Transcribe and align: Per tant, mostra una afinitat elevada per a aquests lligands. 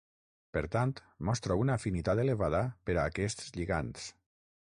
Per 0.55 0.61
tant, 0.75 0.93
mostra 1.29 1.57
una 1.65 1.75
afinitat 1.81 2.23
elevada 2.25 2.63
per 2.89 2.97
a 2.99 3.05
aquests 3.11 3.55
lligands. 3.61 4.11